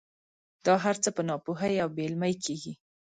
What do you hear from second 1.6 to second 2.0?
او